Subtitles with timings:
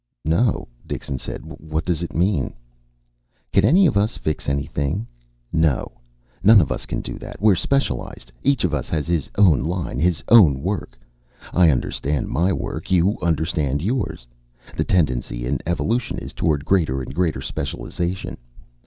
[0.25, 1.43] "No," Dixon said.
[1.45, 2.55] "What does it mean?"
[3.53, 5.05] "Can any of us fix anything?
[5.53, 5.91] No.
[6.41, 7.39] None of us can do that.
[7.39, 8.31] We're specialized.
[8.41, 10.97] Each of us has his own line, his own work.
[11.53, 14.25] I understand my work, you understand yours.
[14.75, 18.39] The tendency in evolution is toward greater and greater specialization.